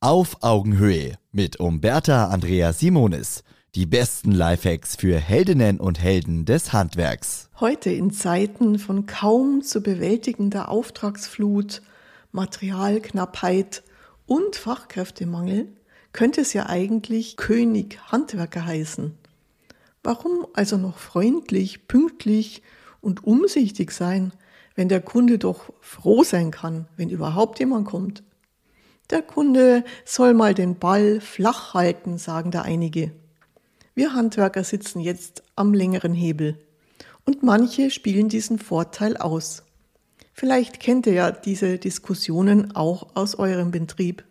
Auf 0.00 0.44
Augenhöhe 0.44 1.18
mit 1.32 1.58
Umberta 1.58 2.28
Andrea 2.28 2.72
Simonis. 2.72 3.42
Die 3.74 3.84
besten 3.84 4.30
Lifehacks 4.30 4.94
für 4.94 5.18
Heldinnen 5.18 5.80
und 5.80 6.00
Helden 6.00 6.44
des 6.44 6.72
Handwerks. 6.72 7.50
Heute 7.58 7.90
in 7.90 8.12
Zeiten 8.12 8.78
von 8.78 9.06
kaum 9.06 9.60
zu 9.62 9.80
bewältigender 9.80 10.68
Auftragsflut, 10.68 11.82
Materialknappheit 12.30 13.82
und 14.24 14.54
Fachkräftemangel 14.54 15.66
könnte 16.12 16.42
es 16.42 16.52
ja 16.52 16.66
eigentlich 16.66 17.36
König 17.36 17.98
Handwerker 18.06 18.66
heißen. 18.66 19.18
Warum 20.04 20.46
also 20.52 20.76
noch 20.76 20.98
freundlich, 20.98 21.88
pünktlich 21.88 22.62
und 23.00 23.24
umsichtig 23.24 23.90
sein, 23.90 24.32
wenn 24.76 24.88
der 24.88 25.00
Kunde 25.00 25.38
doch 25.38 25.72
froh 25.80 26.22
sein 26.22 26.52
kann, 26.52 26.86
wenn 26.96 27.10
überhaupt 27.10 27.58
jemand 27.58 27.88
kommt? 27.88 28.22
Der 29.10 29.22
Kunde 29.22 29.84
soll 30.04 30.34
mal 30.34 30.52
den 30.54 30.78
Ball 30.78 31.20
flach 31.20 31.72
halten, 31.72 32.18
sagen 32.18 32.50
da 32.50 32.62
einige. 32.62 33.12
Wir 33.94 34.12
Handwerker 34.12 34.64
sitzen 34.64 35.00
jetzt 35.00 35.42
am 35.56 35.72
längeren 35.72 36.12
Hebel 36.12 36.58
und 37.24 37.42
manche 37.42 37.90
spielen 37.90 38.28
diesen 38.28 38.58
Vorteil 38.58 39.16
aus. 39.16 39.62
Vielleicht 40.34 40.78
kennt 40.78 41.06
ihr 41.06 41.14
ja 41.14 41.30
diese 41.30 41.78
Diskussionen 41.78 42.76
auch 42.76 43.16
aus 43.16 43.34
eurem 43.34 43.70
Betrieb. 43.70 44.24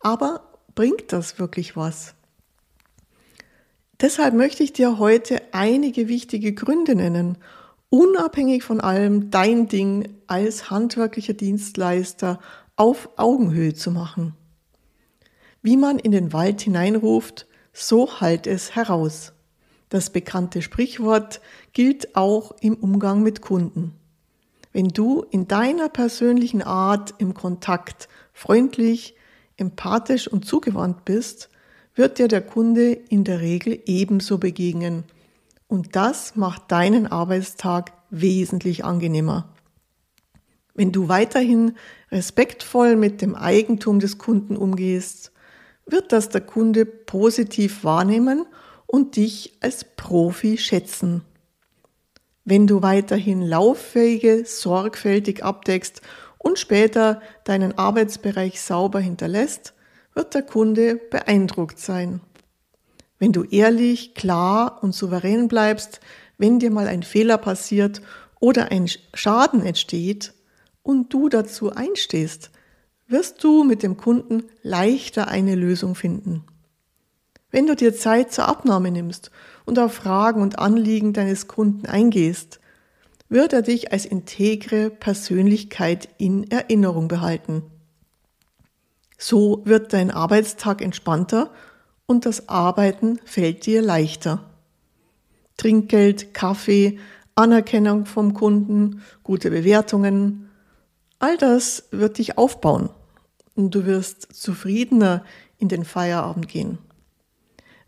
Aber 0.00 0.58
bringt 0.74 1.12
das 1.12 1.38
wirklich 1.38 1.76
was? 1.76 2.14
Deshalb 4.00 4.32
möchte 4.32 4.62
ich 4.62 4.72
dir 4.72 4.98
heute 4.98 5.42
einige 5.52 6.06
wichtige 6.08 6.54
Gründe 6.54 6.94
nennen, 6.94 7.36
unabhängig 7.90 8.62
von 8.62 8.80
allem 8.80 9.30
dein 9.30 9.68
Ding 9.68 10.08
als 10.28 10.70
handwerklicher 10.70 11.34
Dienstleister 11.34 12.38
auf 12.78 13.10
Augenhöhe 13.16 13.74
zu 13.74 13.90
machen. 13.90 14.34
Wie 15.62 15.76
man 15.76 15.98
in 15.98 16.12
den 16.12 16.32
Wald 16.32 16.60
hineinruft, 16.60 17.46
so 17.72 18.20
hallt 18.20 18.46
es 18.46 18.74
heraus. 18.74 19.32
Das 19.88 20.10
bekannte 20.10 20.62
Sprichwort 20.62 21.40
gilt 21.72 22.14
auch 22.16 22.52
im 22.60 22.74
Umgang 22.74 23.22
mit 23.22 23.40
Kunden. 23.40 23.94
Wenn 24.72 24.88
du 24.88 25.24
in 25.30 25.48
deiner 25.48 25.88
persönlichen 25.88 26.62
Art 26.62 27.14
im 27.18 27.34
Kontakt 27.34 28.08
freundlich, 28.32 29.16
empathisch 29.56 30.28
und 30.28 30.44
zugewandt 30.44 31.04
bist, 31.04 31.50
wird 31.94 32.18
dir 32.18 32.28
der 32.28 32.42
Kunde 32.42 32.92
in 32.92 33.24
der 33.24 33.40
Regel 33.40 33.80
ebenso 33.86 34.38
begegnen. 34.38 35.04
Und 35.66 35.96
das 35.96 36.36
macht 36.36 36.70
deinen 36.70 37.08
Arbeitstag 37.08 37.92
wesentlich 38.10 38.84
angenehmer. 38.84 39.48
Wenn 40.78 40.92
du 40.92 41.08
weiterhin 41.08 41.72
respektvoll 42.12 42.94
mit 42.94 43.20
dem 43.20 43.34
Eigentum 43.34 43.98
des 43.98 44.16
Kunden 44.16 44.56
umgehst, 44.56 45.32
wird 45.86 46.12
das 46.12 46.28
der 46.28 46.40
Kunde 46.40 46.86
positiv 46.86 47.82
wahrnehmen 47.82 48.46
und 48.86 49.16
dich 49.16 49.56
als 49.58 49.82
Profi 49.96 50.56
schätzen. 50.56 51.22
Wenn 52.44 52.68
du 52.68 52.80
weiterhin 52.80 53.42
lauffähige, 53.42 54.44
sorgfältig 54.46 55.42
abdeckst 55.42 56.00
und 56.38 56.60
später 56.60 57.22
deinen 57.42 57.76
Arbeitsbereich 57.76 58.60
sauber 58.60 59.00
hinterlässt, 59.00 59.74
wird 60.14 60.32
der 60.32 60.42
Kunde 60.42 60.94
beeindruckt 60.94 61.80
sein. 61.80 62.20
Wenn 63.18 63.32
du 63.32 63.42
ehrlich, 63.42 64.14
klar 64.14 64.78
und 64.80 64.94
souverän 64.94 65.48
bleibst, 65.48 65.98
wenn 66.36 66.60
dir 66.60 66.70
mal 66.70 66.86
ein 66.86 67.02
Fehler 67.02 67.36
passiert 67.36 68.00
oder 68.38 68.70
ein 68.70 68.88
Schaden 69.12 69.66
entsteht, 69.66 70.34
und 70.88 71.12
du 71.12 71.28
dazu 71.28 71.70
einstehst, 71.74 72.50
wirst 73.08 73.44
du 73.44 73.62
mit 73.62 73.82
dem 73.82 73.98
Kunden 73.98 74.44
leichter 74.62 75.28
eine 75.28 75.54
Lösung 75.54 75.94
finden. 75.94 76.44
Wenn 77.50 77.66
du 77.66 77.76
dir 77.76 77.94
Zeit 77.94 78.32
zur 78.32 78.48
Abnahme 78.48 78.90
nimmst 78.90 79.30
und 79.66 79.78
auf 79.78 79.92
Fragen 79.92 80.40
und 80.40 80.58
Anliegen 80.58 81.12
deines 81.12 81.46
Kunden 81.46 81.84
eingehst, 81.84 82.58
wird 83.28 83.52
er 83.52 83.60
dich 83.60 83.92
als 83.92 84.06
integre 84.06 84.88
Persönlichkeit 84.88 86.08
in 86.16 86.50
Erinnerung 86.50 87.08
behalten. 87.08 87.64
So 89.18 89.60
wird 89.66 89.92
dein 89.92 90.10
Arbeitstag 90.10 90.80
entspannter 90.80 91.50
und 92.06 92.24
das 92.24 92.48
Arbeiten 92.48 93.20
fällt 93.26 93.66
dir 93.66 93.82
leichter. 93.82 94.48
Trinkgeld, 95.58 96.32
Kaffee, 96.32 96.98
Anerkennung 97.34 98.06
vom 98.06 98.32
Kunden, 98.32 99.02
gute 99.22 99.50
Bewertungen, 99.50 100.47
All 101.20 101.36
das 101.36 101.84
wird 101.90 102.18
dich 102.18 102.38
aufbauen 102.38 102.90
und 103.56 103.74
du 103.74 103.86
wirst 103.86 104.28
zufriedener 104.32 105.24
in 105.58 105.68
den 105.68 105.84
Feierabend 105.84 106.46
gehen. 106.46 106.78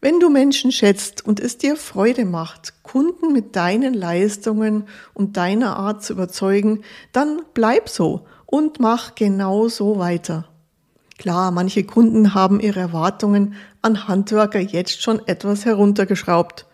Wenn 0.00 0.18
du 0.18 0.30
Menschen 0.30 0.72
schätzt 0.72 1.24
und 1.24 1.38
es 1.38 1.58
dir 1.58 1.76
Freude 1.76 2.24
macht, 2.24 2.82
Kunden 2.82 3.32
mit 3.32 3.54
deinen 3.54 3.94
Leistungen 3.94 4.88
und 5.14 5.36
deiner 5.36 5.76
Art 5.76 6.02
zu 6.02 6.14
überzeugen, 6.14 6.82
dann 7.12 7.42
bleib 7.54 7.88
so 7.88 8.26
und 8.46 8.80
mach 8.80 9.14
genau 9.14 9.68
so 9.68 9.98
weiter. 9.98 10.48
Klar, 11.18 11.50
manche 11.50 11.84
Kunden 11.84 12.34
haben 12.34 12.60
ihre 12.60 12.80
Erwartungen 12.80 13.54
an 13.82 14.08
Handwerker 14.08 14.58
jetzt 14.58 15.02
schon 15.02 15.20
etwas 15.28 15.66
heruntergeschraubt. 15.66 16.66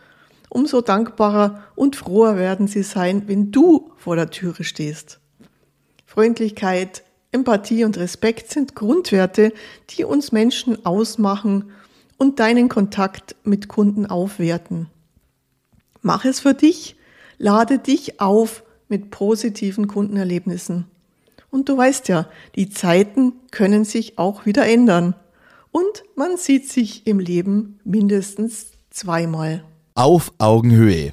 Umso 0.48 0.80
dankbarer 0.80 1.64
und 1.74 1.96
froher 1.96 2.36
werden 2.36 2.68
sie 2.68 2.84
sein, 2.84 3.24
wenn 3.26 3.50
du 3.50 3.90
vor 3.96 4.14
der 4.14 4.30
Türe 4.30 4.62
stehst. 4.62 5.18
Freundlichkeit, 6.06 7.02
Empathie 7.32 7.84
und 7.84 7.98
Respekt 7.98 8.50
sind 8.50 8.74
Grundwerte, 8.74 9.52
die 9.90 10.04
uns 10.04 10.32
Menschen 10.32 10.86
ausmachen 10.86 11.70
und 12.16 12.40
deinen 12.40 12.68
Kontakt 12.68 13.36
mit 13.44 13.68
Kunden 13.68 14.06
aufwerten. 14.06 14.88
Mach 16.00 16.24
es 16.24 16.40
für 16.40 16.54
dich, 16.54 16.96
lade 17.36 17.78
dich 17.78 18.20
auf 18.20 18.62
mit 18.88 19.10
positiven 19.10 19.88
Kundenerlebnissen. 19.88 20.86
Und 21.50 21.68
du 21.68 21.76
weißt 21.76 22.08
ja, 22.08 22.28
die 22.54 22.70
Zeiten 22.70 23.32
können 23.50 23.84
sich 23.84 24.18
auch 24.18 24.46
wieder 24.46 24.66
ändern. 24.66 25.14
Und 25.70 26.04
man 26.14 26.36
sieht 26.36 26.70
sich 26.70 27.06
im 27.06 27.18
Leben 27.18 27.80
mindestens 27.84 28.68
zweimal. 28.90 29.64
Auf 29.94 30.32
Augenhöhe 30.38 31.12